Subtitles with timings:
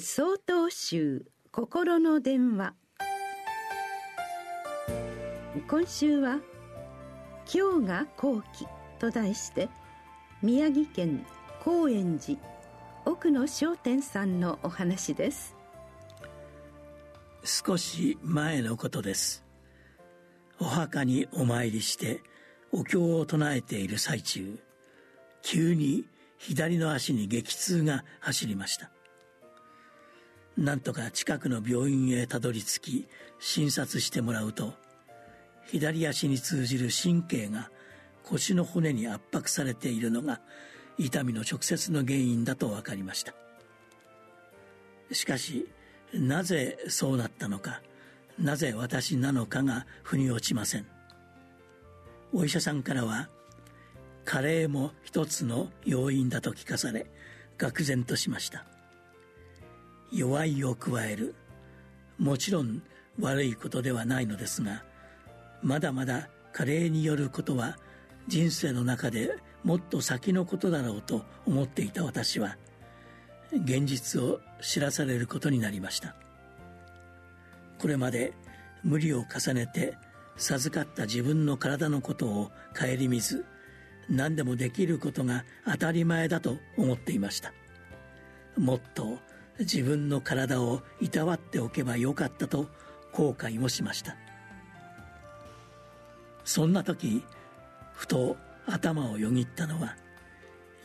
[0.00, 2.74] 総統集心の電話。
[5.66, 6.38] 今週は
[7.52, 8.68] 「今日が後期」
[9.00, 9.68] と題して
[10.40, 11.26] 宮城県
[11.64, 12.38] 高円寺
[13.06, 15.56] 奥野商店さんのお話です。
[17.42, 19.44] 少し前のことです。
[20.60, 22.22] お墓にお参りして
[22.70, 24.60] お経を唱えている最中
[25.42, 26.06] 急に
[26.36, 28.92] 左の足に激痛が走りました。
[30.58, 33.08] なんとか近くの病院へたどり着き
[33.38, 34.74] 診察してもらうと
[35.68, 37.70] 左足に通じる神経が
[38.24, 40.40] 腰の骨に圧迫されているのが
[40.98, 43.34] 痛みの直接の原因だと分かりました。
[45.12, 45.68] しかし
[46.12, 47.80] なぜそうなったのか
[48.36, 50.86] なぜ私なのかが腑に落ちません。
[52.32, 53.28] お医者さんからは
[54.24, 57.06] 加齢も一つの要因だと聞かされ
[57.58, 58.66] 愕然としました。
[60.12, 61.34] 弱いを加える。
[62.18, 62.82] もちろん
[63.20, 64.84] 悪いことではないのですが
[65.62, 67.78] まだまだ加齢によることは
[68.26, 72.56] 人生の中でもっと先のことだろうと思っていた私は
[73.52, 76.14] 現実を知らされることになりました。
[77.78, 78.34] これまで
[78.82, 79.96] 無理を重ねて
[80.36, 83.44] 授かった自分の体のことを顧みず
[84.08, 87.52] 何でもできることが当たり前だと思っていました。
[88.56, 89.18] もっと
[89.58, 92.68] 自分の体をいたわっておけばよかったと
[93.12, 94.16] 後悔もしました。
[96.44, 97.22] そんな時
[97.94, 98.36] ふと
[98.66, 99.96] 頭をよぎったのは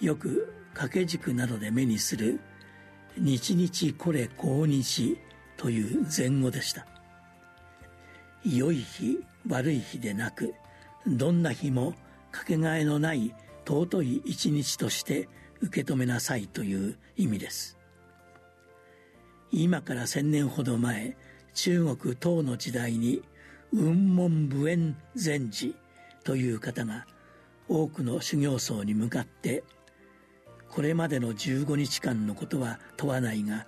[0.02, 2.40] よく掛け軸などで目にする
[3.16, 5.18] 「日々これ今日」
[5.56, 6.88] という前後でした。
[8.44, 10.54] 良い日悪い日でなく
[11.08, 11.94] どんな日も
[12.32, 13.34] かけがえのない
[13.66, 15.30] 尊い一日として
[15.62, 17.78] 受け止めなさいという意味です。
[19.56, 21.16] 今から千年ほど前
[21.54, 23.22] 中国唐の時代に
[23.70, 25.76] 雲門武縁禅師
[26.24, 27.06] という方が
[27.70, 29.64] 多くの修行僧に向かって
[30.72, 33.68] これまでの15日間のことは問わないが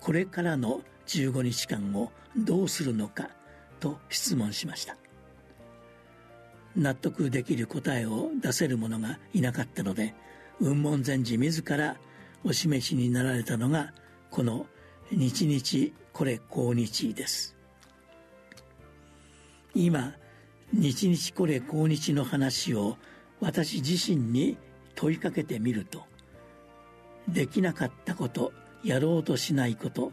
[0.00, 3.30] これからの15日間をどうするのか
[3.78, 4.96] と質問しました。
[6.74, 10.14] 納得できる答えを出せる者がいなかったので
[10.58, 11.96] 雲門禅師自ら
[12.42, 13.92] お示しになられたのが
[14.30, 14.66] この
[15.14, 17.54] 「日々これ今日」です。
[19.74, 20.14] 今
[20.72, 22.96] 「日々これ今日」の話を
[23.38, 24.56] 私自身に
[24.94, 26.06] 問いかけてみると
[27.28, 30.12] できなかったことやろうとしないこと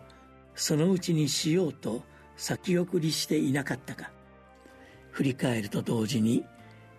[0.53, 2.03] そのうちにしようと
[2.35, 4.11] 先送りしていなかったか。
[5.11, 6.43] 振り返ると同時に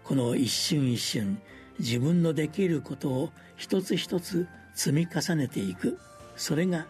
[0.05, 1.39] この一瞬一瞬
[1.79, 5.99] 自分のできることを一つ一つ積み重ねていく。
[6.37, 6.87] それが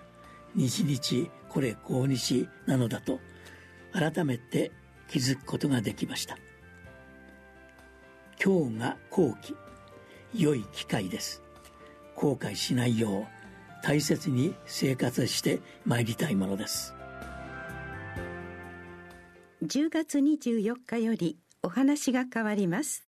[0.55, 3.21] 日々これ今日なのだと
[3.93, 4.71] 改めて
[5.09, 6.39] 気づくことができました。
[8.43, 9.55] 今日が後期
[10.35, 11.43] 良い機会です。
[12.15, 13.27] 後悔しないよう
[13.83, 16.95] 大切に生活してまいりたいものです。
[19.63, 23.10] 10月24日よりお話が変わります。